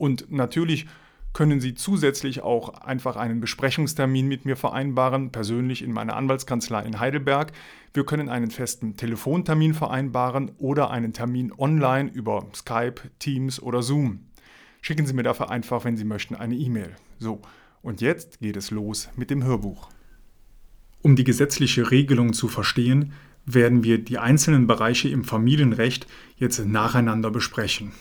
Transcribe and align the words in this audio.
Und 0.00 0.32
natürlich 0.32 0.86
können 1.34 1.60
Sie 1.60 1.74
zusätzlich 1.74 2.40
auch 2.40 2.70
einfach 2.70 3.16
einen 3.16 3.40
Besprechungstermin 3.40 4.26
mit 4.26 4.46
mir 4.46 4.56
vereinbaren, 4.56 5.30
persönlich 5.30 5.82
in 5.82 5.92
meiner 5.92 6.16
Anwaltskanzlei 6.16 6.84
in 6.84 6.98
Heidelberg. 6.98 7.52
Wir 7.92 8.06
können 8.06 8.30
einen 8.30 8.50
festen 8.50 8.96
Telefontermin 8.96 9.74
vereinbaren 9.74 10.52
oder 10.56 10.90
einen 10.90 11.12
Termin 11.12 11.52
online 11.52 12.10
über 12.14 12.46
Skype, 12.54 13.02
Teams 13.18 13.60
oder 13.60 13.82
Zoom. 13.82 14.20
Schicken 14.80 15.04
Sie 15.04 15.12
mir 15.12 15.22
dafür 15.22 15.50
einfach, 15.50 15.84
wenn 15.84 15.98
Sie 15.98 16.04
möchten, 16.04 16.34
eine 16.34 16.56
E-Mail. 16.56 16.96
So, 17.18 17.42
und 17.82 18.00
jetzt 18.00 18.40
geht 18.40 18.56
es 18.56 18.70
los 18.70 19.10
mit 19.16 19.28
dem 19.28 19.44
Hörbuch. 19.44 19.90
Um 21.02 21.14
die 21.14 21.24
gesetzliche 21.24 21.90
Regelung 21.90 22.32
zu 22.32 22.48
verstehen, 22.48 23.12
werden 23.44 23.84
wir 23.84 23.98
die 23.98 24.16
einzelnen 24.16 24.66
Bereiche 24.66 25.10
im 25.10 25.24
Familienrecht 25.24 26.06
jetzt 26.38 26.64
nacheinander 26.64 27.30
besprechen. 27.30 27.92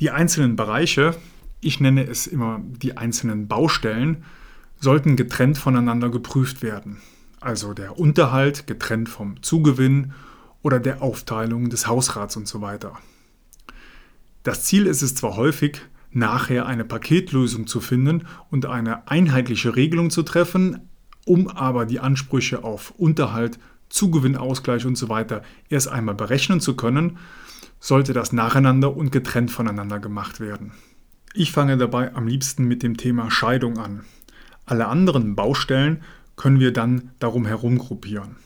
Die 0.00 0.10
einzelnen 0.10 0.56
Bereiche, 0.56 1.16
ich 1.60 1.80
nenne 1.80 2.06
es 2.06 2.26
immer 2.26 2.60
die 2.64 2.96
einzelnen 2.96 3.48
Baustellen, 3.48 4.24
sollten 4.80 5.16
getrennt 5.16 5.58
voneinander 5.58 6.08
geprüft 6.08 6.62
werden. 6.62 6.98
Also 7.40 7.74
der 7.74 7.98
Unterhalt 7.98 8.66
getrennt 8.66 9.08
vom 9.08 9.42
Zugewinn 9.42 10.12
oder 10.62 10.78
der 10.78 11.02
Aufteilung 11.02 11.68
des 11.70 11.86
Hausrats 11.86 12.36
und 12.36 12.46
so 12.46 12.60
weiter. 12.60 12.98
Das 14.42 14.64
Ziel 14.64 14.86
ist 14.86 15.02
es 15.02 15.14
zwar 15.14 15.36
häufig, 15.36 15.80
nachher 16.10 16.66
eine 16.66 16.84
Paketlösung 16.84 17.66
zu 17.66 17.80
finden 17.80 18.26
und 18.50 18.66
eine 18.66 19.08
einheitliche 19.08 19.76
Regelung 19.76 20.10
zu 20.10 20.22
treffen, 20.22 20.88
um 21.26 21.48
aber 21.48 21.86
die 21.86 22.00
Ansprüche 22.00 22.64
auf 22.64 22.92
Unterhalt, 22.96 23.58
Zugewinnausgleich 23.88 24.86
und 24.86 24.96
so 24.96 25.08
weiter 25.08 25.42
erst 25.68 25.88
einmal 25.88 26.14
berechnen 26.14 26.60
zu 26.60 26.76
können, 26.76 27.18
sollte 27.80 28.12
das 28.12 28.32
nacheinander 28.32 28.96
und 28.96 29.12
getrennt 29.12 29.50
voneinander 29.50 29.98
gemacht 29.98 30.40
werden. 30.40 30.72
Ich 31.34 31.52
fange 31.52 31.76
dabei 31.76 32.14
am 32.14 32.26
liebsten 32.26 32.64
mit 32.64 32.82
dem 32.82 32.96
Thema 32.96 33.30
Scheidung 33.30 33.78
an. 33.78 34.04
Alle 34.66 34.88
anderen 34.88 35.36
Baustellen 35.36 36.02
können 36.36 36.60
wir 36.60 36.72
dann 36.72 37.10
darum 37.18 37.46
herum 37.46 37.78
gruppieren. 37.78 38.36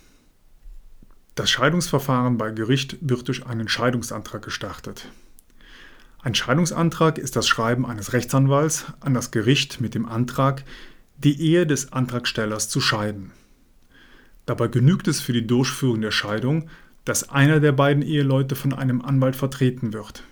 Das 1.34 1.50
Scheidungsverfahren 1.50 2.37
bei 2.37 2.50
Gericht 2.50 2.98
wird 3.00 3.26
durch 3.28 3.47
einen 3.47 3.69
Scheidungsantrag 3.69 4.43
gestartet. 4.43 5.09
Ein 6.22 6.34
Scheidungsantrag 6.34 7.19
ist 7.19 7.37
das 7.37 7.49
Schreiben 7.49 7.87
eines 7.87 8.12
Rechtsanwalts 8.12 8.87
an 9.00 9.14
das 9.14 9.31
Gericht 9.31 9.81
mit 9.81 9.94
dem 9.94 10.06
Antrag, 10.06 10.64
die 11.16 11.41
Ehe 11.41 11.66
des 11.66 11.93
Antragstellers 11.93 12.69
zu 12.69 12.81
scheiden. 12.81 13.32
Dabei 14.47 14.69
genügt 14.69 15.09
es 15.09 15.20
für 15.20 15.32
die 15.32 15.47
Durchführung 15.47 16.00
der 16.00 16.10
Scheidung, 16.10 16.69
dass 17.04 17.30
einer 17.30 17.60
der 17.60 17.72
beiden 17.72 18.02
Eheleute 18.02 18.54
von 18.54 18.72
einem 18.72 19.02
Anwalt 19.02 19.36
vertreten 19.36 19.92
wird. 19.92 20.24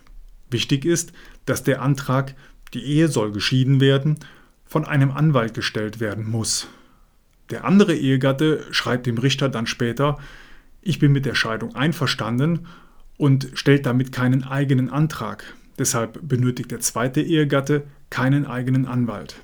Wichtig 0.50 0.84
ist, 0.84 1.12
dass 1.46 1.62
der 1.62 1.82
Antrag, 1.82 2.34
die 2.74 2.82
Ehe 2.82 3.08
soll 3.08 3.32
geschieden 3.32 3.80
werden, 3.80 4.18
von 4.66 4.84
einem 4.84 5.10
Anwalt 5.10 5.54
gestellt 5.54 6.00
werden 6.00 6.28
muss. 6.28 6.68
Der 7.50 7.64
andere 7.64 7.94
Ehegatte 7.96 8.64
schreibt 8.70 9.06
dem 9.06 9.18
Richter 9.18 9.48
dann 9.48 9.66
später, 9.66 10.18
ich 10.82 10.98
bin 10.98 11.12
mit 11.12 11.26
der 11.26 11.34
Scheidung 11.34 11.74
einverstanden 11.74 12.66
und 13.16 13.50
stellt 13.54 13.84
damit 13.84 14.12
keinen 14.12 14.44
eigenen 14.44 14.88
Antrag. 14.88 15.44
Deshalb 15.78 16.20
benötigt 16.22 16.70
der 16.70 16.80
zweite 16.80 17.20
Ehegatte 17.20 17.86
keinen 18.08 18.46
eigenen 18.46 18.86
Anwalt. 18.86 19.36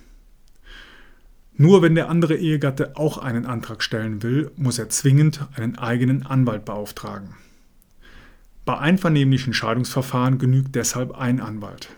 Nur 1.58 1.80
wenn 1.80 1.94
der 1.94 2.10
andere 2.10 2.36
Ehegatte 2.36 2.96
auch 2.96 3.16
einen 3.16 3.46
Antrag 3.46 3.82
stellen 3.82 4.22
will, 4.22 4.50
muss 4.56 4.78
er 4.78 4.90
zwingend 4.90 5.46
einen 5.54 5.78
eigenen 5.78 6.26
Anwalt 6.26 6.66
beauftragen. 6.66 7.34
Bei 8.66 8.78
einvernehmlichen 8.78 9.54
Scheidungsverfahren 9.54 10.38
genügt 10.38 10.74
deshalb 10.74 11.16
ein 11.16 11.40
Anwalt. 11.40 11.88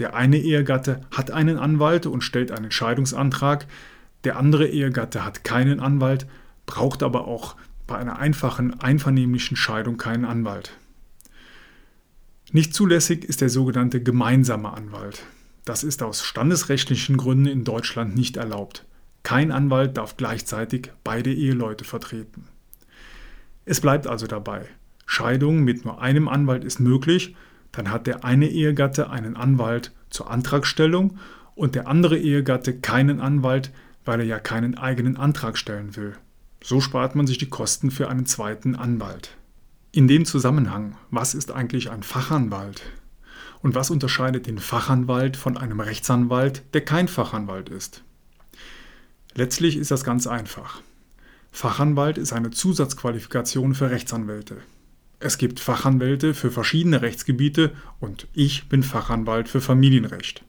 Der 0.00 0.14
eine 0.14 0.38
Ehegatte 0.38 1.02
hat 1.10 1.30
einen 1.30 1.56
Anwalt 1.56 2.06
und 2.06 2.22
stellt 2.22 2.50
einen 2.50 2.70
Scheidungsantrag, 2.70 3.66
der 4.24 4.38
andere 4.38 4.66
Ehegatte 4.66 5.24
hat 5.24 5.44
keinen 5.44 5.78
Anwalt, 5.78 6.26
braucht 6.66 7.02
aber 7.04 7.28
auch 7.28 7.54
bei 7.86 7.96
einer 7.96 8.18
einfachen 8.18 8.80
einvernehmlichen 8.80 9.56
Scheidung 9.56 9.98
keinen 9.98 10.24
Anwalt. 10.24 10.72
Nicht 12.50 12.74
zulässig 12.74 13.24
ist 13.24 13.40
der 13.40 13.50
sogenannte 13.50 14.02
gemeinsame 14.02 14.72
Anwalt. 14.72 15.22
Das 15.64 15.84
ist 15.84 16.02
aus 16.02 16.24
standesrechtlichen 16.24 17.16
Gründen 17.16 17.46
in 17.46 17.64
Deutschland 17.64 18.16
nicht 18.16 18.36
erlaubt. 18.36 18.84
Kein 19.26 19.50
Anwalt 19.50 19.96
darf 19.96 20.16
gleichzeitig 20.16 20.92
beide 21.02 21.34
Eheleute 21.34 21.82
vertreten. 21.82 22.44
Es 23.64 23.80
bleibt 23.80 24.06
also 24.06 24.28
dabei. 24.28 24.66
Scheidung 25.04 25.64
mit 25.64 25.84
nur 25.84 26.00
einem 26.00 26.28
Anwalt 26.28 26.62
ist 26.62 26.78
möglich, 26.78 27.34
dann 27.72 27.90
hat 27.90 28.06
der 28.06 28.24
eine 28.24 28.46
Ehegatte 28.46 29.10
einen 29.10 29.36
Anwalt 29.36 29.92
zur 30.10 30.30
Antragstellung 30.30 31.18
und 31.56 31.74
der 31.74 31.88
andere 31.88 32.16
Ehegatte 32.16 32.78
keinen 32.78 33.20
Anwalt, 33.20 33.72
weil 34.04 34.20
er 34.20 34.26
ja 34.26 34.38
keinen 34.38 34.78
eigenen 34.78 35.16
Antrag 35.16 35.58
stellen 35.58 35.96
will. 35.96 36.12
So 36.62 36.80
spart 36.80 37.16
man 37.16 37.26
sich 37.26 37.38
die 37.38 37.50
Kosten 37.50 37.90
für 37.90 38.08
einen 38.08 38.26
zweiten 38.26 38.76
Anwalt. 38.76 39.36
In 39.90 40.06
dem 40.06 40.24
Zusammenhang, 40.24 40.94
was 41.10 41.34
ist 41.34 41.50
eigentlich 41.50 41.90
ein 41.90 42.04
Fachanwalt? 42.04 42.84
Und 43.60 43.74
was 43.74 43.90
unterscheidet 43.90 44.46
den 44.46 44.58
Fachanwalt 44.58 45.36
von 45.36 45.56
einem 45.56 45.80
Rechtsanwalt, 45.80 46.62
der 46.74 46.84
kein 46.84 47.08
Fachanwalt 47.08 47.70
ist? 47.70 48.04
Letztlich 49.36 49.76
ist 49.76 49.90
das 49.90 50.02
ganz 50.02 50.26
einfach. 50.26 50.80
Fachanwalt 51.52 52.16
ist 52.16 52.32
eine 52.32 52.50
Zusatzqualifikation 52.50 53.74
für 53.74 53.90
Rechtsanwälte. 53.90 54.56
Es 55.20 55.36
gibt 55.36 55.60
Fachanwälte 55.60 56.32
für 56.32 56.50
verschiedene 56.50 57.02
Rechtsgebiete 57.02 57.72
und 58.00 58.28
ich 58.32 58.70
bin 58.70 58.82
Fachanwalt 58.82 59.50
für 59.50 59.60
Familienrecht. 59.60 60.42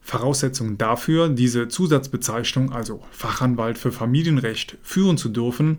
Voraussetzung 0.00 0.78
dafür, 0.78 1.28
diese 1.28 1.68
Zusatzbezeichnung, 1.68 2.72
also 2.72 3.02
Fachanwalt 3.10 3.76
für 3.76 3.92
Familienrecht, 3.92 4.78
führen 4.82 5.18
zu 5.18 5.28
dürfen, 5.28 5.78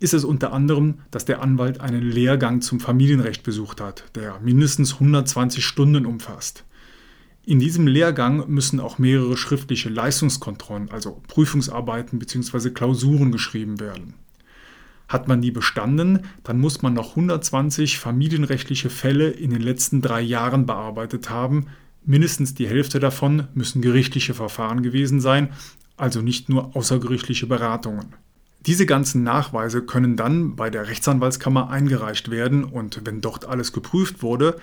ist 0.00 0.14
es 0.14 0.24
unter 0.24 0.52
anderem, 0.52 1.02
dass 1.12 1.24
der 1.24 1.40
Anwalt 1.40 1.80
einen 1.80 2.02
Lehrgang 2.02 2.62
zum 2.62 2.80
Familienrecht 2.80 3.44
besucht 3.44 3.80
hat, 3.80 4.04
der 4.16 4.40
mindestens 4.40 4.94
120 4.94 5.64
Stunden 5.64 6.04
umfasst. 6.04 6.64
In 7.44 7.58
diesem 7.58 7.88
Lehrgang 7.88 8.48
müssen 8.48 8.78
auch 8.78 8.98
mehrere 8.98 9.36
schriftliche 9.36 9.88
Leistungskontrollen, 9.88 10.90
also 10.92 11.20
Prüfungsarbeiten 11.26 12.20
bzw. 12.20 12.70
Klausuren 12.70 13.32
geschrieben 13.32 13.80
werden. 13.80 14.14
Hat 15.08 15.26
man 15.26 15.42
die 15.42 15.50
bestanden, 15.50 16.20
dann 16.44 16.60
muss 16.60 16.82
man 16.82 16.94
noch 16.94 17.10
120 17.10 17.98
familienrechtliche 17.98 18.90
Fälle 18.90 19.28
in 19.28 19.50
den 19.50 19.60
letzten 19.60 20.00
drei 20.00 20.20
Jahren 20.20 20.66
bearbeitet 20.66 21.30
haben. 21.30 21.66
Mindestens 22.04 22.54
die 22.54 22.68
Hälfte 22.68 23.00
davon 23.00 23.48
müssen 23.54 23.82
gerichtliche 23.82 24.34
Verfahren 24.34 24.82
gewesen 24.82 25.20
sein, 25.20 25.50
also 25.96 26.22
nicht 26.22 26.48
nur 26.48 26.76
außergerichtliche 26.76 27.46
Beratungen. 27.46 28.14
Diese 28.66 28.86
ganzen 28.86 29.24
Nachweise 29.24 29.82
können 29.82 30.16
dann 30.16 30.54
bei 30.54 30.70
der 30.70 30.86
Rechtsanwaltskammer 30.86 31.70
eingereicht 31.70 32.30
werden 32.30 32.62
und 32.62 33.00
wenn 33.04 33.20
dort 33.20 33.44
alles 33.44 33.72
geprüft 33.72 34.22
wurde, 34.22 34.56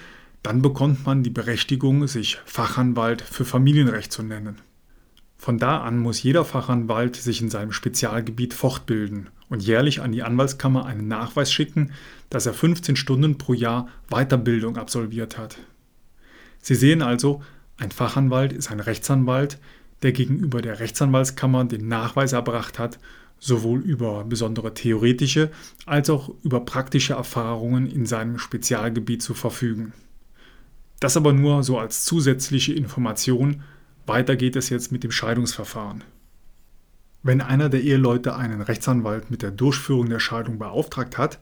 dann 0.43 0.61
bekommt 0.61 1.05
man 1.05 1.23
die 1.23 1.29
Berechtigung, 1.29 2.07
sich 2.07 2.39
Fachanwalt 2.45 3.21
für 3.21 3.45
Familienrecht 3.45 4.11
zu 4.11 4.23
nennen. 4.23 4.61
Von 5.37 5.57
da 5.57 5.81
an 5.81 5.97
muss 5.97 6.21
jeder 6.21 6.43
Fachanwalt 6.43 7.15
sich 7.15 7.41
in 7.41 7.49
seinem 7.49 7.71
Spezialgebiet 7.71 8.53
fortbilden 8.53 9.29
und 9.47 9.63
jährlich 9.63 10.01
an 10.01 10.11
die 10.11 10.23
Anwaltskammer 10.23 10.85
einen 10.85 11.07
Nachweis 11.07 11.51
schicken, 11.51 11.91
dass 12.29 12.45
er 12.45 12.53
15 12.53 12.95
Stunden 12.95 13.37
pro 13.37 13.53
Jahr 13.53 13.87
Weiterbildung 14.09 14.77
absolviert 14.77 15.37
hat. 15.37 15.57
Sie 16.61 16.75
sehen 16.75 17.01
also, 17.01 17.41
ein 17.77 17.91
Fachanwalt 17.91 18.51
ist 18.51 18.69
ein 18.69 18.81
Rechtsanwalt, 18.81 19.59
der 20.01 20.11
gegenüber 20.11 20.61
der 20.61 20.79
Rechtsanwaltskammer 20.79 21.65
den 21.65 21.87
Nachweis 21.87 22.33
erbracht 22.33 22.77
hat, 22.77 22.99
sowohl 23.39 23.79
über 23.79 24.25
besondere 24.25 24.73
theoretische 24.73 25.51
als 25.85 26.09
auch 26.09 26.33
über 26.43 26.65
praktische 26.65 27.13
Erfahrungen 27.13 27.87
in 27.87 28.05
seinem 28.05 28.37
Spezialgebiet 28.37 29.23
zu 29.23 29.33
verfügen. 29.33 29.93
Das 30.99 31.15
aber 31.15 31.33
nur 31.33 31.63
so 31.63 31.79
als 31.79 32.03
zusätzliche 32.03 32.73
Information. 32.73 33.63
Weiter 34.05 34.35
geht 34.35 34.55
es 34.55 34.69
jetzt 34.69 34.91
mit 34.91 35.03
dem 35.03 35.11
Scheidungsverfahren. 35.11 36.03
Wenn 37.21 37.41
einer 37.41 37.69
der 37.69 37.81
Eheleute 37.81 38.35
einen 38.35 38.61
Rechtsanwalt 38.61 39.29
mit 39.29 39.41
der 39.41 39.51
Durchführung 39.51 40.09
der 40.09 40.19
Scheidung 40.19 40.57
beauftragt 40.57 41.17
hat, 41.17 41.39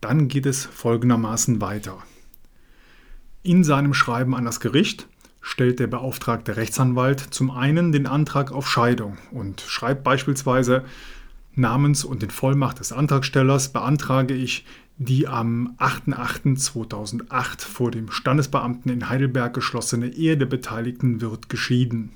dann 0.00 0.28
geht 0.28 0.46
es 0.46 0.66
folgendermaßen 0.66 1.60
weiter. 1.60 1.98
In 3.42 3.64
seinem 3.64 3.94
Schreiben 3.94 4.34
an 4.34 4.44
das 4.44 4.60
Gericht 4.60 5.08
stellt 5.40 5.78
der 5.78 5.86
beauftragte 5.86 6.56
Rechtsanwalt 6.56 7.20
zum 7.20 7.50
einen 7.50 7.92
den 7.92 8.06
Antrag 8.06 8.52
auf 8.52 8.68
Scheidung 8.68 9.18
und 9.30 9.60
schreibt 9.60 10.04
beispielsweise 10.04 10.84
namens 11.54 12.04
und 12.04 12.22
in 12.22 12.30
Vollmacht 12.30 12.80
des 12.80 12.92
Antragstellers 12.92 13.72
beantrage 13.72 14.34
ich 14.34 14.64
die 14.96 15.26
am 15.26 15.74
8.8.2008 15.78 17.62
vor 17.62 17.90
dem 17.90 18.10
Standesbeamten 18.10 18.90
in 18.92 19.08
Heidelberg 19.08 19.52
geschlossene 19.52 20.08
Ehe 20.08 20.36
der 20.36 20.46
Beteiligten 20.46 21.20
wird 21.20 21.48
geschieden. 21.48 22.12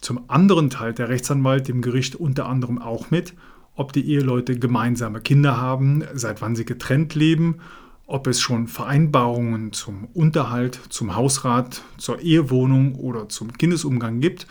Zum 0.00 0.20
anderen 0.28 0.70
teilt 0.70 0.98
der 0.98 1.08
Rechtsanwalt 1.08 1.66
dem 1.66 1.82
Gericht 1.82 2.14
unter 2.14 2.46
anderem 2.46 2.80
auch 2.80 3.10
mit, 3.10 3.34
ob 3.74 3.92
die 3.92 4.08
Eheleute 4.08 4.58
gemeinsame 4.58 5.20
Kinder 5.20 5.56
haben, 5.56 6.04
seit 6.14 6.40
wann 6.40 6.54
sie 6.54 6.64
getrennt 6.64 7.14
leben, 7.14 7.58
ob 8.06 8.26
es 8.26 8.40
schon 8.40 8.68
Vereinbarungen 8.68 9.72
zum 9.72 10.06
Unterhalt, 10.14 10.80
zum 10.88 11.14
Hausrat, 11.14 11.82
zur 11.98 12.20
Ehewohnung 12.20 12.94
oder 12.94 13.28
zum 13.28 13.52
Kindesumgang 13.52 14.20
gibt 14.20 14.46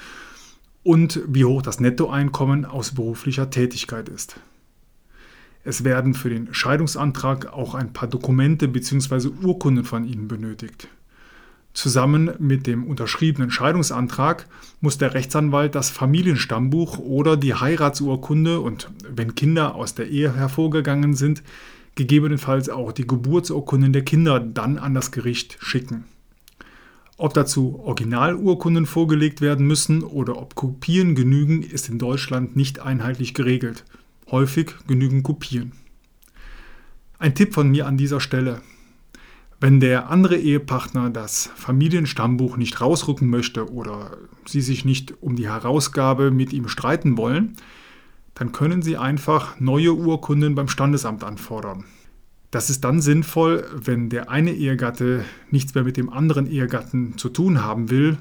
und 0.83 1.21
wie 1.27 1.45
hoch 1.45 1.61
das 1.61 1.79
Nettoeinkommen 1.79 2.65
aus 2.65 2.93
beruflicher 2.93 3.49
Tätigkeit 3.49 4.09
ist. 4.09 4.39
Es 5.67 5.83
werden 5.83 6.13
für 6.13 6.29
den 6.29 6.53
Scheidungsantrag 6.53 7.51
auch 7.51 7.75
ein 7.75 7.91
paar 7.91 8.07
Dokumente 8.07 8.69
bzw. 8.69 9.27
Urkunden 9.43 9.83
von 9.83 10.05
Ihnen 10.05 10.29
benötigt. 10.29 10.87
Zusammen 11.73 12.31
mit 12.39 12.67
dem 12.67 12.85
unterschriebenen 12.85 13.51
Scheidungsantrag 13.51 14.47
muss 14.79 14.97
der 14.97 15.13
Rechtsanwalt 15.13 15.75
das 15.75 15.89
Familienstammbuch 15.89 16.99
oder 16.99 17.35
die 17.35 17.53
Heiratsurkunde 17.53 18.61
und 18.61 18.89
wenn 19.13 19.35
Kinder 19.35 19.75
aus 19.75 19.93
der 19.93 20.07
Ehe 20.07 20.33
hervorgegangen 20.33 21.15
sind, 21.15 21.43
gegebenenfalls 21.95 22.69
auch 22.69 22.93
die 22.93 23.05
Geburtsurkunden 23.05 23.91
der 23.91 24.05
Kinder 24.05 24.39
dann 24.39 24.77
an 24.77 24.93
das 24.93 25.11
Gericht 25.11 25.57
schicken. 25.59 26.05
Ob 27.17 27.33
dazu 27.33 27.77
Originalurkunden 27.83 28.85
vorgelegt 28.85 29.41
werden 29.41 29.67
müssen 29.67 30.01
oder 30.01 30.37
ob 30.37 30.55
Kopien 30.55 31.13
genügen, 31.13 31.61
ist 31.61 31.89
in 31.89 31.99
Deutschland 31.99 32.55
nicht 32.55 32.79
einheitlich 32.79 33.33
geregelt. 33.33 33.83
Häufig 34.29 34.75
genügen 34.87 35.23
Kopien. 35.23 35.71
Ein 37.17 37.33
Tipp 37.33 37.53
von 37.53 37.69
mir 37.69 37.87
an 37.87 37.95
dieser 37.95 38.19
Stelle. 38.19 38.61
Wenn 39.61 39.79
der 39.79 40.09
andere 40.09 40.35
Ehepartner 40.35 41.09
das 41.09 41.49
Familienstammbuch 41.55 42.57
nicht 42.57 42.81
rausrücken 42.81 43.29
möchte 43.29 43.71
oder 43.71 44.17
Sie 44.45 44.59
sich 44.59 44.83
nicht 44.83 45.13
um 45.21 45.37
die 45.37 45.47
Herausgabe 45.47 46.29
mit 46.29 46.51
ihm 46.51 46.67
streiten 46.67 47.17
wollen, 47.17 47.55
dann 48.33 48.51
können 48.51 48.81
Sie 48.81 48.97
einfach 48.97 49.61
neue 49.61 49.93
Urkunden 49.93 50.55
beim 50.55 50.67
Standesamt 50.67 51.23
anfordern. 51.23 51.85
Das 52.51 52.69
ist 52.69 52.83
dann 52.83 52.99
sinnvoll, 52.99 53.65
wenn 53.73 54.09
der 54.09 54.29
eine 54.29 54.51
Ehegatte 54.51 55.23
nichts 55.51 55.73
mehr 55.73 55.85
mit 55.85 55.95
dem 55.95 56.11
anderen 56.11 56.51
Ehegatten 56.51 57.17
zu 57.17 57.29
tun 57.29 57.63
haben 57.63 57.89
will 57.89 58.17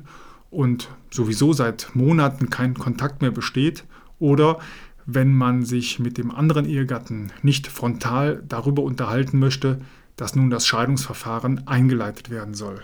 und 0.51 0.89
sowieso 1.11 1.53
seit 1.53 1.91
Monaten 1.95 2.49
kein 2.49 2.75
Kontakt 2.75 3.23
mehr 3.23 3.33
besteht 3.33 3.85
oder 4.19 4.59
wenn 5.07 5.33
man 5.33 5.65
sich 5.65 6.01
mit 6.01 6.19
dem 6.19 6.33
anderen 6.33 6.67
Ehegatten 6.67 7.33
nicht 7.43 7.69
frontal 7.69 8.43
darüber 8.47 8.83
unterhalten 8.83 9.39
möchte, 9.39 9.81
dass 10.17 10.35
nun 10.35 10.51
das 10.51 10.67
Scheidungsverfahren 10.67 11.67
eingeleitet 11.69 12.29
werden 12.29 12.55
soll. 12.55 12.83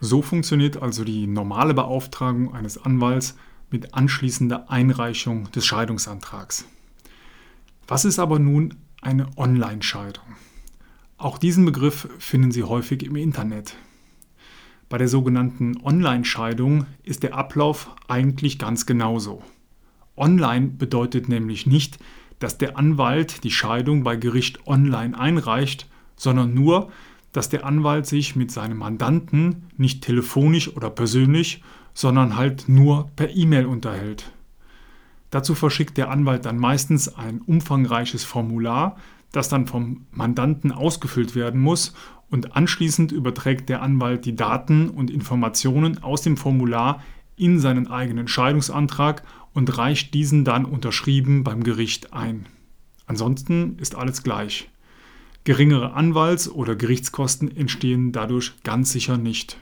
So 0.00 0.22
funktioniert 0.22 0.80
also 0.80 1.04
die 1.04 1.26
normale 1.26 1.74
Beauftragung 1.74 2.54
eines 2.54 2.78
Anwalts 2.78 3.36
mit 3.70 3.94
anschließender 3.94 4.70
Einreichung 4.70 5.50
des 5.50 5.66
Scheidungsantrags. 5.66 6.64
Was 7.88 8.04
ist 8.04 8.18
aber 8.18 8.38
nun 8.38 8.74
eine 9.00 9.28
Online-Scheidung? 9.36 10.36
Auch 11.16 11.38
diesen 11.38 11.64
Begriff 11.64 12.08
finden 12.18 12.52
Sie 12.52 12.62
häufig 12.62 13.02
im 13.02 13.16
Internet. 13.16 13.76
Bei 14.88 14.98
der 14.98 15.08
sogenannten 15.08 15.80
Online-Scheidung 15.82 16.86
ist 17.02 17.22
der 17.22 17.34
Ablauf 17.34 17.90
eigentlich 18.06 18.58
ganz 18.58 18.86
genauso. 18.86 19.42
Online 20.16 20.68
bedeutet 20.68 21.28
nämlich 21.28 21.66
nicht, 21.66 21.98
dass 22.38 22.58
der 22.58 22.76
Anwalt 22.76 23.44
die 23.44 23.50
Scheidung 23.50 24.02
bei 24.02 24.16
Gericht 24.16 24.66
online 24.66 25.18
einreicht, 25.18 25.88
sondern 26.16 26.54
nur, 26.54 26.90
dass 27.32 27.48
der 27.48 27.64
Anwalt 27.64 28.06
sich 28.06 28.36
mit 28.36 28.52
seinem 28.52 28.78
Mandanten 28.78 29.66
nicht 29.76 30.02
telefonisch 30.02 30.74
oder 30.76 30.90
persönlich, 30.90 31.62
sondern 31.92 32.36
halt 32.36 32.68
nur 32.68 33.10
per 33.16 33.34
E-Mail 33.34 33.66
unterhält. 33.66 34.30
Dazu 35.30 35.54
verschickt 35.56 35.96
der 35.96 36.10
Anwalt 36.10 36.44
dann 36.44 36.58
meistens 36.58 37.12
ein 37.16 37.40
umfangreiches 37.40 38.24
Formular, 38.24 38.96
das 39.32 39.48
dann 39.48 39.66
vom 39.66 40.06
Mandanten 40.12 40.70
ausgefüllt 40.70 41.34
werden 41.34 41.60
muss 41.60 41.92
und 42.30 42.54
anschließend 42.56 43.10
überträgt 43.10 43.68
der 43.68 43.82
Anwalt 43.82 44.26
die 44.26 44.36
Daten 44.36 44.88
und 44.88 45.10
Informationen 45.10 46.02
aus 46.04 46.22
dem 46.22 46.36
Formular 46.36 47.02
in 47.36 47.58
seinen 47.58 47.88
eigenen 47.88 48.28
Scheidungsantrag 48.28 49.24
und 49.54 49.78
reicht 49.78 50.12
diesen 50.12 50.44
dann 50.44 50.66
unterschrieben 50.66 51.44
beim 51.44 51.62
Gericht 51.62 52.12
ein. 52.12 52.46
Ansonsten 53.06 53.78
ist 53.78 53.94
alles 53.94 54.22
gleich. 54.22 54.68
Geringere 55.44 55.94
Anwalts- 55.94 56.50
oder 56.50 56.74
Gerichtskosten 56.74 57.54
entstehen 57.54 58.12
dadurch 58.12 58.52
ganz 58.62 58.92
sicher 58.92 59.16
nicht. 59.16 59.58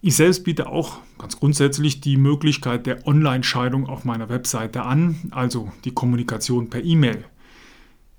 Ich 0.00 0.16
selbst 0.16 0.44
biete 0.44 0.68
auch 0.68 0.98
ganz 1.18 1.38
grundsätzlich 1.38 2.00
die 2.00 2.16
Möglichkeit 2.16 2.86
der 2.86 3.06
Online-Scheidung 3.06 3.86
auf 3.86 4.04
meiner 4.04 4.28
Webseite 4.28 4.82
an, 4.82 5.16
also 5.30 5.72
die 5.84 5.92
Kommunikation 5.92 6.68
per 6.68 6.84
E-Mail. 6.84 7.24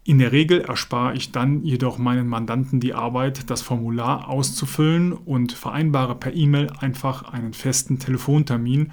In 0.03 0.19
der 0.19 0.31
Regel 0.31 0.61
erspare 0.61 1.15
ich 1.15 1.31
dann 1.31 1.63
jedoch 1.63 1.97
meinen 1.97 2.27
Mandanten 2.27 2.79
die 2.79 2.93
Arbeit, 2.93 3.49
das 3.49 3.61
Formular 3.61 4.27
auszufüllen 4.27 5.13
und 5.13 5.51
vereinbare 5.53 6.15
per 6.15 6.33
E-Mail 6.33 6.69
einfach 6.79 7.23
einen 7.31 7.53
festen 7.53 7.97
Telefontermin, 7.97 8.91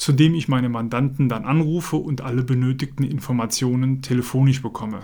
zu 0.00 0.12
dem 0.12 0.34
ich 0.34 0.48
meine 0.48 0.70
Mandanten 0.70 1.28
dann 1.28 1.44
anrufe 1.44 1.96
und 1.96 2.22
alle 2.22 2.42
benötigten 2.42 3.04
Informationen 3.04 4.00
telefonisch 4.00 4.62
bekomme. 4.62 5.00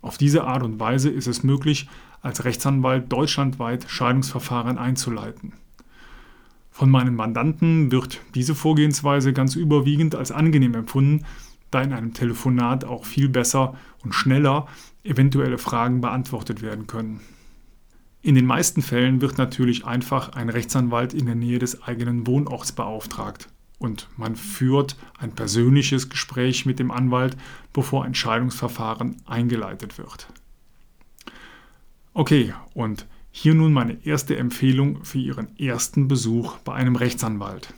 Auf 0.00 0.16
diese 0.16 0.44
Art 0.44 0.62
und 0.62 0.78
Weise 0.78 1.10
ist 1.10 1.26
es 1.26 1.42
möglich, 1.42 1.88
als 2.22 2.44
Rechtsanwalt 2.44 3.12
deutschlandweit 3.12 3.86
Scheidungsverfahren 3.88 4.78
einzuleiten. 4.78 5.54
Von 6.70 6.88
meinen 6.88 7.16
Mandanten 7.16 7.90
wird 7.90 8.20
diese 8.36 8.54
Vorgehensweise 8.54 9.32
ganz 9.32 9.56
überwiegend 9.56 10.14
als 10.14 10.30
angenehm 10.30 10.76
empfunden, 10.76 11.24
da 11.72 11.82
in 11.82 11.92
einem 11.92 12.14
Telefonat 12.14 12.84
auch 12.84 13.06
viel 13.06 13.28
besser 13.28 13.74
und 14.04 14.14
schneller 14.14 14.68
eventuelle 15.02 15.58
Fragen 15.58 16.00
beantwortet 16.00 16.62
werden 16.62 16.86
können. 16.86 17.22
In 18.22 18.36
den 18.36 18.46
meisten 18.46 18.82
Fällen 18.82 19.20
wird 19.20 19.36
natürlich 19.36 19.84
einfach 19.84 20.34
ein 20.34 20.48
Rechtsanwalt 20.48 21.12
in 21.12 21.26
der 21.26 21.34
Nähe 21.34 21.58
des 21.58 21.82
eigenen 21.82 22.24
Wohnorts 22.28 22.70
beauftragt 22.70 23.48
und 23.78 24.08
man 24.16 24.36
führt 24.36 24.96
ein 25.18 25.32
persönliches 25.32 26.08
Gespräch 26.08 26.66
mit 26.66 26.78
dem 26.78 26.90
Anwalt, 26.90 27.36
bevor 27.72 28.04
ein 28.04 28.14
Scheidungsverfahren 28.14 29.16
eingeleitet 29.26 29.98
wird. 29.98 30.28
Okay, 32.12 32.52
und 32.74 33.06
hier 33.30 33.54
nun 33.54 33.72
meine 33.72 34.04
erste 34.04 34.36
Empfehlung 34.36 35.04
für 35.04 35.18
Ihren 35.18 35.56
ersten 35.58 36.08
Besuch 36.08 36.58
bei 36.58 36.74
einem 36.74 36.96
Rechtsanwalt. 36.96 37.72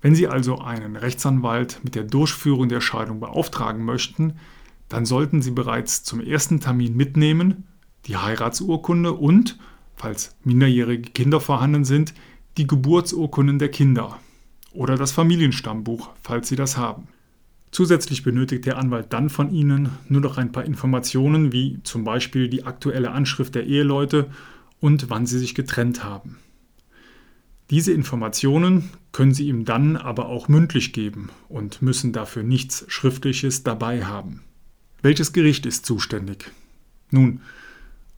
Wenn 0.00 0.14
Sie 0.14 0.26
also 0.26 0.58
einen 0.58 0.96
Rechtsanwalt 0.96 1.80
mit 1.84 1.94
der 1.94 2.02
Durchführung 2.02 2.68
der 2.68 2.80
Scheidung 2.80 3.20
beauftragen 3.20 3.84
möchten, 3.84 4.34
dann 4.88 5.06
sollten 5.06 5.40
Sie 5.40 5.52
bereits 5.52 6.02
zum 6.02 6.20
ersten 6.20 6.60
Termin 6.60 6.96
mitnehmen 6.96 7.68
die 8.06 8.16
Heiratsurkunde 8.16 9.12
und, 9.12 9.58
falls 9.94 10.36
minderjährige 10.44 11.10
Kinder 11.10 11.40
vorhanden 11.40 11.84
sind, 11.84 12.12
die 12.58 12.66
Geburtsurkunden 12.66 13.58
der 13.58 13.70
Kinder 13.70 14.18
oder 14.74 14.96
das 14.96 15.12
Familienstammbuch, 15.12 16.10
falls 16.22 16.48
Sie 16.48 16.56
das 16.56 16.76
haben. 16.76 17.08
Zusätzlich 17.70 18.22
benötigt 18.22 18.66
der 18.66 18.78
Anwalt 18.78 19.06
dann 19.12 19.30
von 19.30 19.50
Ihnen 19.50 19.88
nur 20.08 20.20
noch 20.20 20.36
ein 20.36 20.52
paar 20.52 20.64
Informationen, 20.64 21.52
wie 21.52 21.80
zum 21.82 22.04
Beispiel 22.04 22.48
die 22.48 22.64
aktuelle 22.64 23.10
Anschrift 23.10 23.54
der 23.54 23.66
Eheleute 23.66 24.30
und 24.80 25.08
wann 25.08 25.26
sie 25.26 25.38
sich 25.38 25.54
getrennt 25.54 26.04
haben. 26.04 26.36
Diese 27.70 27.92
Informationen 27.92 28.90
können 29.12 29.32
Sie 29.32 29.48
ihm 29.48 29.64
dann 29.64 29.96
aber 29.96 30.26
auch 30.26 30.48
mündlich 30.48 30.92
geben 30.92 31.30
und 31.48 31.80
müssen 31.80 32.12
dafür 32.12 32.42
nichts 32.42 32.84
Schriftliches 32.88 33.62
dabei 33.62 34.04
haben. 34.04 34.42
Welches 35.00 35.32
Gericht 35.32 35.64
ist 35.64 35.86
zuständig? 35.86 36.50
Nun, 37.10 37.40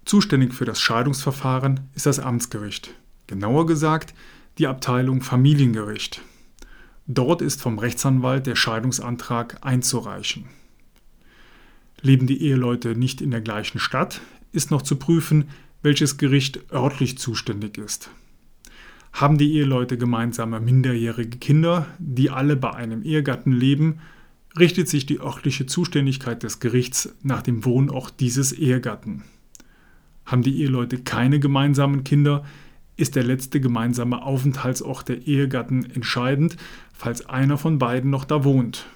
Zuständig 0.06 0.54
für 0.54 0.64
das 0.64 0.80
Scheidungsverfahren 0.80 1.80
ist 1.96 2.06
das 2.06 2.20
Amtsgericht, 2.20 2.94
genauer 3.26 3.66
gesagt 3.66 4.14
die 4.56 4.68
Abteilung 4.68 5.20
Familiengericht. 5.20 6.22
Dort 7.06 7.40
ist 7.40 7.62
vom 7.62 7.78
Rechtsanwalt 7.78 8.46
der 8.46 8.56
Scheidungsantrag 8.56 9.58
einzureichen. 9.64 10.44
Leben 12.00 12.26
die 12.26 12.42
Eheleute 12.42 12.96
nicht 12.96 13.20
in 13.20 13.30
der 13.30 13.40
gleichen 13.40 13.78
Stadt, 13.78 14.20
ist 14.52 14.70
noch 14.70 14.82
zu 14.82 14.96
prüfen, 14.96 15.48
welches 15.82 16.18
Gericht 16.18 16.72
örtlich 16.72 17.18
zuständig 17.18 17.78
ist. 17.78 18.10
Haben 19.12 19.38
die 19.38 19.54
Eheleute 19.54 19.96
gemeinsame 19.96 20.60
minderjährige 20.60 21.38
Kinder, 21.38 21.86
die 21.98 22.30
alle 22.30 22.56
bei 22.56 22.74
einem 22.74 23.02
Ehegatten 23.02 23.52
leben, 23.52 24.00
richtet 24.58 24.88
sich 24.88 25.06
die 25.06 25.20
örtliche 25.20 25.66
Zuständigkeit 25.66 26.42
des 26.42 26.60
Gerichts 26.60 27.14
nach 27.22 27.42
dem 27.42 27.64
Wohnort 27.64 28.20
dieses 28.20 28.52
Ehegatten. 28.52 29.22
Haben 30.24 30.42
die 30.42 30.60
Eheleute 30.60 30.98
keine 30.98 31.38
gemeinsamen 31.38 32.04
Kinder, 32.04 32.44
ist 32.96 33.14
der 33.14 33.24
letzte 33.24 33.60
gemeinsame 33.60 34.22
Aufenthaltsort 34.22 35.08
der 35.08 35.26
Ehegatten 35.26 35.90
entscheidend, 35.90 36.56
falls 36.92 37.28
einer 37.28 37.58
von 37.58 37.78
beiden 37.78 38.10
noch 38.10 38.24
da 38.24 38.44
wohnt. 38.44 38.86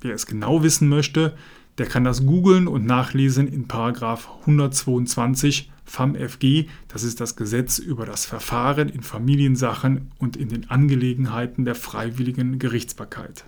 Wer 0.00 0.14
es 0.14 0.26
genau 0.26 0.62
wissen 0.62 0.88
möchte, 0.88 1.36
der 1.78 1.86
kann 1.86 2.04
das 2.04 2.24
googeln 2.24 2.68
und 2.68 2.86
nachlesen 2.86 3.48
in 3.48 3.68
122 3.68 5.72
FAMFG, 5.84 6.66
das 6.88 7.02
ist 7.02 7.20
das 7.20 7.36
Gesetz 7.36 7.78
über 7.78 8.06
das 8.06 8.24
Verfahren 8.24 8.88
in 8.88 9.02
Familiensachen 9.02 10.12
und 10.18 10.36
in 10.36 10.48
den 10.48 10.70
Angelegenheiten 10.70 11.64
der 11.64 11.74
freiwilligen 11.74 12.58
Gerichtsbarkeit. 12.58 13.44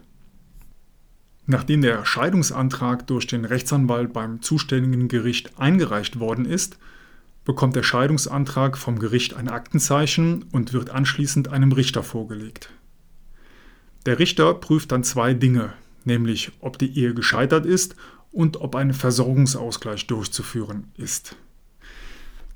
Nachdem 1.46 1.80
der 1.80 2.04
Scheidungsantrag 2.04 3.06
durch 3.06 3.26
den 3.26 3.44
Rechtsanwalt 3.44 4.12
beim 4.12 4.42
zuständigen 4.42 5.08
Gericht 5.08 5.58
eingereicht 5.58 6.18
worden 6.18 6.44
ist, 6.44 6.76
bekommt 7.46 7.76
der 7.76 7.84
Scheidungsantrag 7.84 8.76
vom 8.76 8.98
Gericht 8.98 9.32
ein 9.34 9.48
Aktenzeichen 9.48 10.44
und 10.52 10.74
wird 10.74 10.90
anschließend 10.90 11.48
einem 11.48 11.72
Richter 11.72 12.02
vorgelegt. 12.02 12.70
Der 14.04 14.18
Richter 14.18 14.52
prüft 14.52 14.92
dann 14.92 15.04
zwei 15.04 15.32
Dinge, 15.32 15.72
nämlich 16.04 16.52
ob 16.60 16.76
die 16.78 16.98
Ehe 16.98 17.14
gescheitert 17.14 17.64
ist 17.64 17.96
und 18.32 18.60
ob 18.60 18.74
ein 18.74 18.92
Versorgungsausgleich 18.92 20.06
durchzuführen 20.08 20.92
ist. 20.96 21.36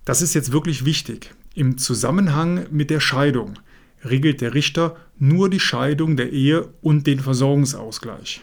Das 0.05 0.23
ist 0.23 0.35
jetzt 0.35 0.53
wirklich 0.53 0.85
wichtig. 0.85 1.35
Im 1.55 1.79
Zusammenhang 1.79 2.67
mit 2.71 2.91
der 2.91 3.01
Scheidung 3.01 3.59
regelt 4.05 4.41
der 4.41 4.55
Richter 4.55 4.97
nur 5.19 5.49
die 5.49 5.61
Scheidung 5.61 6.17
der 6.17 6.33
Ehe 6.33 6.69
und 6.81 7.07
den 7.07 7.21
Versorgungsausgleich. 7.21 8.43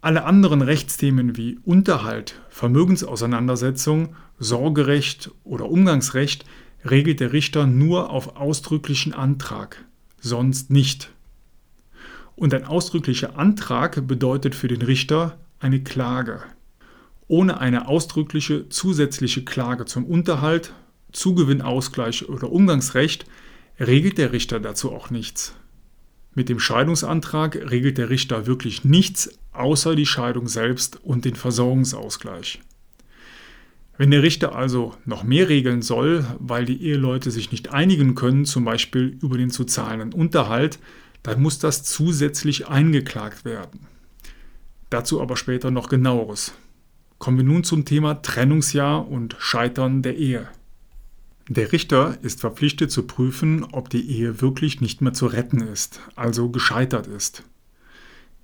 Alle 0.00 0.24
anderen 0.24 0.62
Rechtsthemen 0.62 1.36
wie 1.36 1.60
Unterhalt, 1.64 2.40
Vermögensauseinandersetzung, 2.50 4.16
Sorgerecht 4.42 5.30
oder 5.44 5.70
Umgangsrecht 5.70 6.44
regelt 6.84 7.20
der 7.20 7.32
Richter 7.32 7.66
nur 7.66 8.10
auf 8.10 8.36
ausdrücklichen 8.36 9.14
Antrag, 9.14 9.84
sonst 10.20 10.70
nicht. 10.70 11.10
Und 12.34 12.52
ein 12.52 12.64
ausdrücklicher 12.64 13.38
Antrag 13.38 14.06
bedeutet 14.08 14.54
für 14.54 14.66
den 14.66 14.82
Richter 14.82 15.38
eine 15.60 15.82
Klage. 15.82 16.42
Ohne 17.28 17.60
eine 17.60 17.86
ausdrückliche 17.86 18.68
zusätzliche 18.68 19.44
Klage 19.44 19.84
zum 19.84 20.04
Unterhalt, 20.04 20.74
Zugewinnausgleich 21.12 22.28
oder 22.28 22.50
Umgangsrecht 22.50 23.26
regelt 23.78 24.18
der 24.18 24.32
Richter 24.32 24.58
dazu 24.58 24.90
auch 24.90 25.10
nichts. 25.10 25.54
Mit 26.34 26.48
dem 26.48 26.58
Scheidungsantrag 26.58 27.54
regelt 27.70 27.98
der 27.98 28.10
Richter 28.10 28.46
wirklich 28.46 28.84
nichts 28.84 29.30
außer 29.52 29.94
die 29.94 30.06
Scheidung 30.06 30.48
selbst 30.48 30.98
und 31.04 31.26
den 31.26 31.36
Versorgungsausgleich. 31.36 32.60
Wenn 34.02 34.10
der 34.10 34.24
Richter 34.24 34.56
also 34.56 34.96
noch 35.04 35.22
mehr 35.22 35.48
regeln 35.48 35.80
soll, 35.80 36.26
weil 36.40 36.64
die 36.64 36.82
Eheleute 36.82 37.30
sich 37.30 37.52
nicht 37.52 37.72
einigen 37.72 38.16
können, 38.16 38.44
zum 38.44 38.64
Beispiel 38.64 39.16
über 39.22 39.38
den 39.38 39.48
zu 39.48 39.62
zahlenden 39.62 40.12
Unterhalt, 40.12 40.80
dann 41.22 41.40
muss 41.40 41.60
das 41.60 41.84
zusätzlich 41.84 42.66
eingeklagt 42.66 43.44
werden. 43.44 43.86
Dazu 44.90 45.22
aber 45.22 45.36
später 45.36 45.70
noch 45.70 45.88
genaueres. 45.88 46.52
Kommen 47.18 47.36
wir 47.36 47.44
nun 47.44 47.62
zum 47.62 47.84
Thema 47.84 48.14
Trennungsjahr 48.14 49.06
und 49.06 49.36
Scheitern 49.38 50.02
der 50.02 50.16
Ehe. 50.16 50.48
Der 51.46 51.70
Richter 51.70 52.18
ist 52.22 52.40
verpflichtet 52.40 52.90
zu 52.90 53.04
prüfen, 53.04 53.62
ob 53.70 53.88
die 53.88 54.10
Ehe 54.10 54.40
wirklich 54.40 54.80
nicht 54.80 55.00
mehr 55.00 55.12
zu 55.12 55.26
retten 55.26 55.60
ist, 55.60 56.00
also 56.16 56.48
gescheitert 56.48 57.06
ist. 57.06 57.44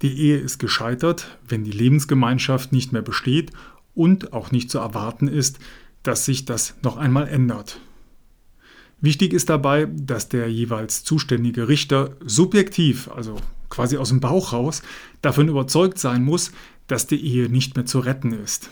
Die 0.03 0.17
Ehe 0.21 0.39
ist 0.39 0.61
gescheitert, 0.61 1.37
wenn 1.49 1.65
die 1.65 1.73
Lebensgemeinschaft 1.73 2.71
nicht 2.71 2.93
mehr 2.93 3.03
besteht 3.03 3.51
und 3.99 4.33
auch 4.33 4.53
nicht 4.53 4.71
zu 4.71 4.79
erwarten 4.79 5.27
ist, 5.29 5.59
dass 6.05 6.25
sich 6.25 6.45
das 6.45 6.75
noch 6.83 6.97
einmal 6.97 7.29
ändert. 7.29 7.81
Wichtig 9.01 9.33
ist 9.33 9.49
dabei, 9.51 9.87
dass 9.87 10.29
der 10.29 10.51
jeweils 10.51 11.05
zuständige 11.05 11.69
Richter 11.69 12.17
subjektiv, 12.25 13.11
also 13.11 13.37
quasi 13.69 13.97
aus 13.97 14.09
dem 14.09 14.21
Bauch 14.21 14.53
raus, 14.53 14.83
davon 15.21 15.49
überzeugt 15.49 15.99
sein 15.99 16.25
muss, 16.25 16.53
dass 16.87 17.07
die 17.07 17.21
Ehe 17.21 17.49
nicht 17.49 17.77
mehr 17.77 17.87
zu 17.87 17.99
retten 17.99 18.33
ist. 18.33 18.71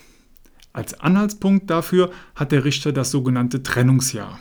Als 0.72 1.00
Anhaltspunkt 1.00 1.70
dafür 1.70 2.10
hat 2.34 2.52
der 2.52 2.64
Richter 2.64 2.92
das 2.92 3.10
sogenannte 3.10 3.62
Trennungsjahr. 3.62 4.38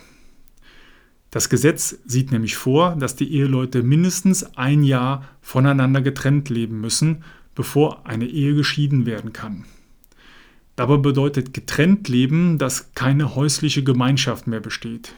Das 1.32 1.50
Gesetz 1.50 1.98
sieht 2.06 2.32
nämlich 2.32 2.56
vor, 2.56 2.96
dass 2.96 3.16
die 3.16 3.34
Eheleute 3.34 3.84
mindestens 3.84 4.56
ein 4.56 4.84
Jahr 4.84 5.28
voneinander 5.42 6.02
getrennt 6.02 6.50
leben 6.50 6.80
müssen, 6.80 7.24
bevor 7.56 8.06
eine 8.06 8.28
Ehe 8.28 8.54
geschieden 8.56 9.06
werden 9.06 9.34
kann. 9.34 9.66
Dabei 10.76 10.98
bedeutet 10.98 11.54
getrennt 11.54 12.10
leben, 12.10 12.58
dass 12.58 12.94
keine 12.94 13.36
häusliche 13.36 13.84
Gemeinschaft 13.84 14.48
mehr 14.48 14.60
besteht. 14.60 15.14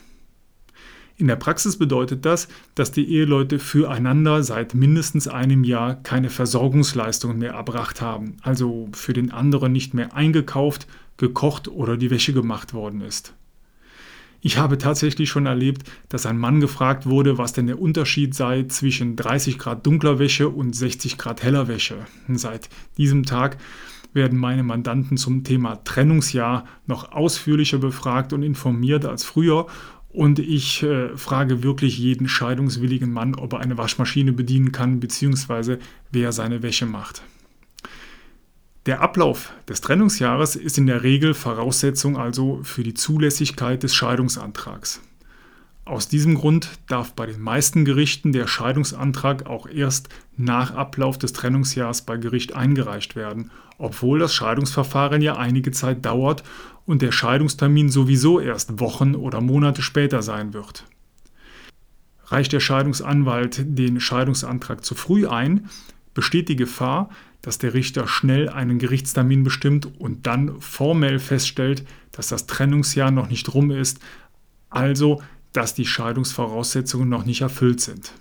In 1.20 1.26
der 1.26 1.36
Praxis 1.36 1.78
bedeutet 1.80 2.26
das, 2.26 2.48
dass 2.76 2.92
die 2.92 3.12
Eheleute 3.12 3.58
füreinander 3.58 4.44
seit 4.44 4.76
mindestens 4.76 5.28
einem 5.28 5.64
Jahr 5.64 5.96
keine 5.96 6.30
Versorgungsleistungen 6.30 7.40
mehr 7.40 7.54
erbracht 7.54 8.02
haben, 8.02 8.38
also 8.44 8.88
für 8.94 9.14
den 9.14 9.32
anderen 9.32 9.72
nicht 9.72 9.96
mehr 9.96 10.14
eingekauft, 10.14 10.88
gekocht 11.18 11.70
oder 11.70 11.98
die 11.98 12.12
Wäsche 12.12 12.34
gemacht 12.34 12.76
worden 12.76 13.02
ist. 13.02 13.34
Ich 14.42 14.60
habe 14.60 14.78
tatsächlich 14.78 15.30
schon 15.30 15.48
erlebt, 15.48 15.90
dass 16.10 16.28
ein 16.28 16.38
Mann 16.38 16.60
gefragt 16.60 17.08
wurde, 17.08 17.40
was 17.40 17.54
denn 17.54 17.66
der 17.66 17.82
Unterschied 17.82 18.36
sei 18.36 18.66
zwischen 18.68 19.16
30 19.16 19.58
Grad 19.58 19.86
dunkler 19.88 20.20
Wäsche 20.20 20.50
und 20.50 20.76
60 20.76 21.18
Grad 21.18 21.42
heller 21.42 21.68
Wäsche. 21.68 22.06
Seit 22.28 22.70
diesem 22.98 23.26
Tag 23.26 23.58
werden 24.14 24.38
meine 24.38 24.64
Mandanten 24.64 25.18
zum 25.18 25.44
Thema 25.44 25.84
Trennungsjahr 25.84 26.66
noch 26.86 27.12
ausführlicher 27.12 27.78
befragt 27.78 28.34
und 28.34 28.44
informiert 28.44 29.06
als 29.06 29.24
früher. 29.24 29.68
Und 30.10 30.40
ich 30.40 30.84
äh, 30.84 31.16
frage 31.16 31.64
wirklich 31.64 31.98
jeden 31.98 32.28
scheidungswilligen 32.28 33.12
Mann, 33.12 33.36
ob 33.36 33.54
er 33.54 33.60
eine 33.60 33.78
Waschmaschine 33.78 34.34
bedienen 34.34 34.72
kann, 34.72 35.00
beziehungsweise 35.00 35.80
wer 36.12 36.32
seine 36.32 36.64
Wäsche 36.64 36.86
macht. 36.86 37.22
Der 38.88 39.02
Ablauf 39.02 39.52
des 39.68 39.82
Trennungsjahres 39.82 40.56
ist 40.56 40.78
in 40.78 40.88
der 40.88 41.04
Regel 41.04 41.34
Voraussetzung 41.34 42.16
also 42.18 42.62
für 42.64 42.84
die 42.84 42.94
Zulässigkeit 42.94 43.84
des 43.84 43.94
Scheidungsantrags. 43.94 45.02
Aus 45.88 46.10
diesem 46.10 46.36
Grund 46.36 46.70
darf 46.88 47.13
bei 47.13 47.25
den 47.25 47.39
meisten 47.39 47.86
Gerichten 47.86 48.34
der 48.34 48.46
Scheidungsantrag 48.46 49.46
auch 49.46 49.70
erst 49.70 50.10
nach 50.36 50.75
Ablauf 50.75 51.17
des 51.17 51.32
Trennungsjahres 51.32 52.01
bei 52.01 52.17
Gericht 52.17 52.53
eingereicht 52.53 53.15
werden, 53.15 53.51
obwohl 53.77 54.20
das 54.20 54.34
Scheidungsverfahren 54.34 55.22
ja 55.22 55.38
einige 55.38 55.72
Zeit 55.72 56.06
dauert 56.06 56.44
und 56.86 57.01
der 57.01 57.13
Scheidungstermin 57.13 57.88
sowieso 57.89 58.41
erst 58.41 58.82
Wochen 58.82 59.15
oder 59.15 59.39
Monate 59.39 59.82
später 59.82 60.22
sein 60.22 60.53
wird. 60.53 60.84
Reicht 62.25 62.51
der 62.51 62.60
Scheidungsanwalt 62.60 63.63
den 63.65 64.01
Scheidungsantrag 64.01 64.84
zu 64.84 64.94
früh 64.94 65.25
ein, 65.25 65.70
besteht 66.13 66.50
die 66.50 66.58
Gefahr, 66.58 67.10
dass 67.41 67.60
der 67.60 67.74
Richter 67.74 68.08
schnell 68.08 68.50
einen 68.50 68.77
Gerichtstermin 68.77 69.46
bestimmt 69.46 69.88
und 70.00 70.27
dann 70.27 70.60
formell 70.60 71.20
feststellt, 71.20 71.86
dass 72.12 72.27
das 72.27 72.46
Trennungsjahr 72.46 73.10
noch 73.10 73.29
nicht 73.29 73.53
rum 73.53 73.72
ist, 73.72 74.01
also 74.70 75.22
dass 75.58 75.74
die 75.74 75.88
Scheidungsvoraussetzungen 75.88 77.10
noch 77.10 77.26
nicht 77.26 77.42
erfüllt 77.42 77.82
sind. 77.82 78.12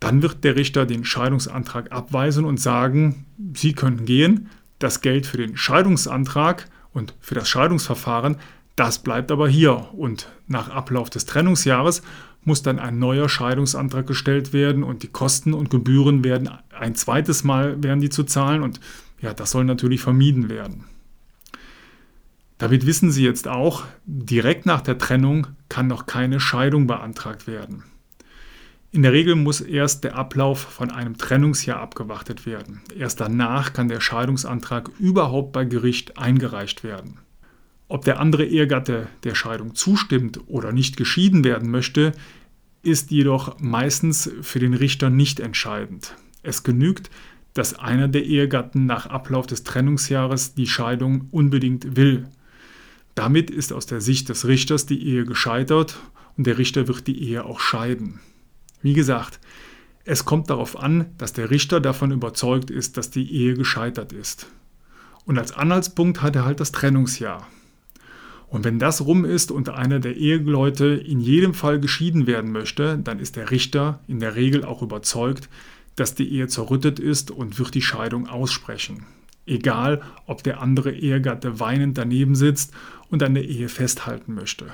Dann 0.00 0.22
wird 0.22 0.42
der 0.42 0.56
Richter 0.56 0.84
den 0.84 1.04
Scheidungsantrag 1.04 1.92
abweisen 1.92 2.44
und 2.44 2.58
sagen, 2.58 3.26
Sie 3.54 3.74
können 3.74 4.06
gehen, 4.06 4.48
das 4.80 5.02
Geld 5.02 5.24
für 5.24 5.36
den 5.36 5.56
Scheidungsantrag 5.56 6.68
und 6.92 7.14
für 7.20 7.36
das 7.36 7.48
Scheidungsverfahren, 7.48 8.38
das 8.74 8.98
bleibt 8.98 9.30
aber 9.30 9.48
hier 9.48 9.94
und 9.94 10.32
nach 10.48 10.68
Ablauf 10.68 11.10
des 11.10 11.26
Trennungsjahres 11.26 12.02
muss 12.42 12.62
dann 12.62 12.80
ein 12.80 12.98
neuer 12.98 13.28
Scheidungsantrag 13.28 14.04
gestellt 14.04 14.52
werden 14.52 14.82
und 14.82 15.04
die 15.04 15.08
Kosten 15.12 15.52
und 15.52 15.70
Gebühren 15.70 16.24
werden 16.24 16.50
ein 16.76 16.96
zweites 16.96 17.44
Mal 17.44 17.80
werden 17.84 18.00
die 18.00 18.10
zu 18.10 18.24
zahlen 18.24 18.64
und 18.64 18.80
ja, 19.20 19.32
das 19.32 19.52
soll 19.52 19.64
natürlich 19.64 20.00
vermieden 20.00 20.48
werden. 20.48 20.86
Damit 22.60 22.84
wissen 22.84 23.10
Sie 23.10 23.24
jetzt 23.24 23.48
auch, 23.48 23.84
direkt 24.04 24.66
nach 24.66 24.82
der 24.82 24.98
Trennung 24.98 25.46
kann 25.70 25.86
noch 25.86 26.04
keine 26.04 26.40
Scheidung 26.40 26.86
beantragt 26.86 27.46
werden. 27.46 27.84
In 28.92 29.02
der 29.02 29.14
Regel 29.14 29.34
muss 29.34 29.62
erst 29.62 30.04
der 30.04 30.14
Ablauf 30.14 30.58
von 30.58 30.90
einem 30.90 31.16
Trennungsjahr 31.16 31.80
abgewartet 31.80 32.44
werden. 32.44 32.82
Erst 32.94 33.18
danach 33.18 33.72
kann 33.72 33.88
der 33.88 34.02
Scheidungsantrag 34.02 34.90
überhaupt 34.98 35.52
bei 35.52 35.64
Gericht 35.64 36.18
eingereicht 36.18 36.84
werden. 36.84 37.16
Ob 37.88 38.04
der 38.04 38.20
andere 38.20 38.44
Ehegatte 38.44 39.06
der 39.24 39.34
Scheidung 39.34 39.74
zustimmt 39.74 40.40
oder 40.46 40.70
nicht 40.70 40.98
geschieden 40.98 41.44
werden 41.44 41.70
möchte, 41.70 42.12
ist 42.82 43.10
jedoch 43.10 43.58
meistens 43.58 44.30
für 44.42 44.58
den 44.58 44.74
Richter 44.74 45.08
nicht 45.08 45.40
entscheidend. 45.40 46.14
Es 46.42 46.62
genügt, 46.62 47.08
dass 47.54 47.78
einer 47.78 48.08
der 48.08 48.26
Ehegatten 48.26 48.84
nach 48.84 49.06
Ablauf 49.06 49.46
des 49.46 49.64
Trennungsjahres 49.64 50.54
die 50.54 50.66
Scheidung 50.66 51.28
unbedingt 51.30 51.96
will. 51.96 52.28
Damit 53.20 53.50
ist 53.50 53.74
aus 53.74 53.84
der 53.84 54.00
Sicht 54.00 54.30
des 54.30 54.46
Richters 54.46 54.86
die 54.86 55.06
Ehe 55.06 55.26
gescheitert 55.26 55.98
und 56.38 56.46
der 56.46 56.56
Richter 56.56 56.88
wird 56.88 57.06
die 57.06 57.22
Ehe 57.22 57.44
auch 57.44 57.60
scheiden. 57.60 58.18
Wie 58.80 58.94
gesagt, 58.94 59.40
es 60.06 60.24
kommt 60.24 60.48
darauf 60.48 60.78
an, 60.78 61.04
dass 61.18 61.34
der 61.34 61.50
Richter 61.50 61.82
davon 61.82 62.12
überzeugt 62.12 62.70
ist, 62.70 62.96
dass 62.96 63.10
die 63.10 63.30
Ehe 63.30 63.52
gescheitert 63.52 64.14
ist. 64.14 64.46
Und 65.26 65.36
als 65.36 65.52
Anhaltspunkt 65.52 66.22
hat 66.22 66.34
er 66.34 66.46
halt 66.46 66.60
das 66.60 66.72
Trennungsjahr. 66.72 67.46
Und 68.48 68.64
wenn 68.64 68.78
das 68.78 69.04
rum 69.04 69.26
ist 69.26 69.50
und 69.50 69.68
einer 69.68 70.00
der 70.00 70.16
Eheleute 70.16 70.86
in 70.86 71.20
jedem 71.20 71.52
Fall 71.52 71.78
geschieden 71.78 72.26
werden 72.26 72.52
möchte, 72.52 72.96
dann 72.96 73.18
ist 73.18 73.36
der 73.36 73.50
Richter 73.50 74.00
in 74.08 74.20
der 74.20 74.34
Regel 74.34 74.64
auch 74.64 74.80
überzeugt, 74.80 75.50
dass 75.94 76.14
die 76.14 76.32
Ehe 76.32 76.48
zerrüttet 76.48 76.98
ist 76.98 77.30
und 77.30 77.58
wird 77.58 77.74
die 77.74 77.82
Scheidung 77.82 78.28
aussprechen. 78.28 79.04
Egal, 79.50 80.00
ob 80.26 80.44
der 80.44 80.60
andere 80.60 80.92
Ehegatte 80.92 81.58
weinend 81.58 81.98
daneben 81.98 82.36
sitzt 82.36 82.72
und 83.08 83.22
an 83.22 83.34
der 83.34 83.44
Ehe 83.44 83.68
festhalten 83.68 84.32
möchte. 84.34 84.66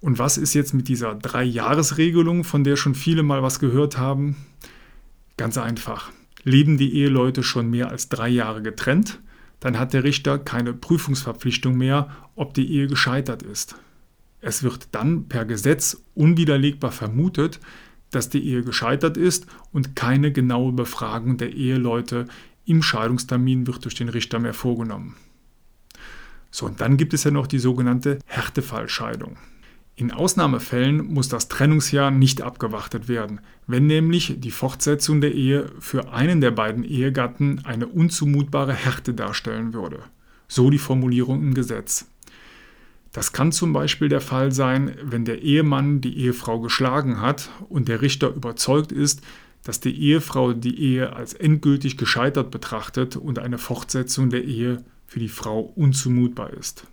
Und 0.00 0.18
was 0.18 0.38
ist 0.38 0.54
jetzt 0.54 0.74
mit 0.74 0.86
dieser 0.86 1.16
Drei-Jahres-Regelung, 1.16 2.44
von 2.44 2.62
der 2.62 2.76
schon 2.76 2.94
viele 2.94 3.24
mal 3.24 3.42
was 3.42 3.58
gehört 3.58 3.98
haben? 3.98 4.36
Ganz 5.36 5.58
einfach. 5.58 6.10
Leben 6.44 6.78
die 6.78 6.94
Eheleute 6.94 7.42
schon 7.42 7.68
mehr 7.68 7.90
als 7.90 8.08
drei 8.08 8.28
Jahre 8.28 8.62
getrennt, 8.62 9.20
dann 9.58 9.78
hat 9.78 9.92
der 9.92 10.04
Richter 10.04 10.38
keine 10.38 10.72
Prüfungsverpflichtung 10.72 11.76
mehr, 11.76 12.08
ob 12.36 12.54
die 12.54 12.72
Ehe 12.72 12.86
gescheitert 12.86 13.42
ist. 13.42 13.74
Es 14.40 14.62
wird 14.62 14.88
dann 14.92 15.28
per 15.28 15.44
Gesetz 15.44 16.00
unwiderlegbar 16.14 16.92
vermutet, 16.92 17.60
dass 18.10 18.30
die 18.30 18.46
Ehe 18.46 18.62
gescheitert 18.62 19.16
ist 19.16 19.46
und 19.72 19.96
keine 19.96 20.32
genaue 20.32 20.72
Befragung 20.72 21.36
der 21.36 21.52
Eheleute 21.52 22.26
im 22.70 22.82
Scheidungstermin 22.82 23.66
wird 23.66 23.84
durch 23.84 23.96
den 23.96 24.08
Richter 24.08 24.38
mehr 24.38 24.54
vorgenommen. 24.54 25.16
So, 26.52 26.66
und 26.66 26.80
dann 26.80 26.96
gibt 26.96 27.14
es 27.14 27.24
ja 27.24 27.30
noch 27.30 27.46
die 27.46 27.58
sogenannte 27.58 28.18
Härtefallscheidung. 28.26 29.36
In 29.96 30.12
Ausnahmefällen 30.12 31.12
muss 31.12 31.28
das 31.28 31.48
Trennungsjahr 31.48 32.10
nicht 32.10 32.42
abgewartet 32.42 33.08
werden, 33.08 33.40
wenn 33.66 33.86
nämlich 33.86 34.36
die 34.38 34.50
Fortsetzung 34.50 35.20
der 35.20 35.34
Ehe 35.34 35.66
für 35.78 36.12
einen 36.12 36.40
der 36.40 36.52
beiden 36.52 36.84
Ehegatten 36.84 37.60
eine 37.64 37.86
unzumutbare 37.86 38.72
Härte 38.72 39.14
darstellen 39.14 39.74
würde. 39.74 40.00
So 40.48 40.70
die 40.70 40.78
Formulierung 40.78 41.42
im 41.42 41.54
Gesetz. 41.54 42.06
Das 43.12 43.32
kann 43.32 43.50
zum 43.50 43.72
Beispiel 43.72 44.08
der 44.08 44.20
Fall 44.20 44.52
sein, 44.52 44.96
wenn 45.02 45.24
der 45.24 45.42
Ehemann 45.42 46.00
die 46.00 46.16
Ehefrau 46.18 46.60
geschlagen 46.60 47.20
hat 47.20 47.50
und 47.68 47.88
der 47.88 48.00
Richter 48.00 48.32
überzeugt 48.32 48.92
ist, 48.92 49.22
dass 49.64 49.80
die 49.80 49.94
Ehefrau 49.94 50.52
die 50.52 50.80
Ehe 50.80 51.12
als 51.14 51.34
endgültig 51.34 51.96
gescheitert 51.96 52.50
betrachtet 52.50 53.16
und 53.16 53.38
eine 53.38 53.58
Fortsetzung 53.58 54.30
der 54.30 54.44
Ehe 54.44 54.84
für 55.06 55.20
die 55.20 55.28
Frau 55.28 55.60
unzumutbar 55.60 56.52
ist. 56.52 56.86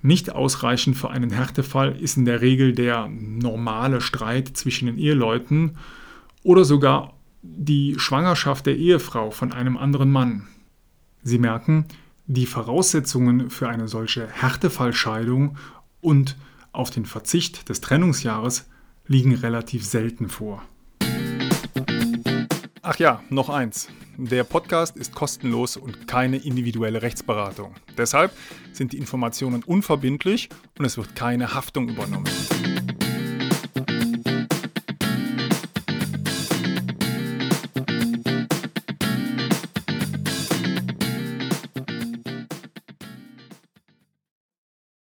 Nicht 0.00 0.30
ausreichend 0.30 0.96
für 0.96 1.10
einen 1.10 1.30
Härtefall 1.30 1.96
ist 2.00 2.16
in 2.16 2.24
der 2.24 2.40
Regel 2.40 2.72
der 2.72 3.08
normale 3.08 4.00
Streit 4.00 4.56
zwischen 4.56 4.86
den 4.86 4.98
Eheleuten 4.98 5.76
oder 6.42 6.64
sogar 6.64 7.14
die 7.42 7.96
Schwangerschaft 7.98 8.66
der 8.66 8.76
Ehefrau 8.76 9.30
von 9.30 9.52
einem 9.52 9.76
anderen 9.76 10.10
Mann. 10.10 10.46
Sie 11.22 11.38
merken, 11.38 11.86
die 12.26 12.46
Voraussetzungen 12.46 13.50
für 13.50 13.68
eine 13.68 13.88
solche 13.88 14.26
Härtefallscheidung 14.28 15.56
und 16.00 16.36
auf 16.72 16.90
den 16.90 17.06
Verzicht 17.06 17.68
des 17.68 17.80
Trennungsjahres 17.80 18.68
liegen 19.06 19.34
relativ 19.34 19.84
selten 19.84 20.28
vor. 20.28 20.62
Ach 22.90 22.98
ja, 22.98 23.22
noch 23.28 23.50
eins. 23.50 23.88
Der 24.16 24.44
Podcast 24.44 24.96
ist 24.96 25.14
kostenlos 25.14 25.76
und 25.76 26.08
keine 26.08 26.38
individuelle 26.38 27.02
Rechtsberatung. 27.02 27.74
Deshalb 27.98 28.32
sind 28.72 28.94
die 28.94 28.96
Informationen 28.96 29.62
unverbindlich 29.62 30.48
und 30.78 30.86
es 30.86 30.96
wird 30.96 31.14
keine 31.14 31.52
Haftung 31.52 31.90
übernommen. 31.90 32.24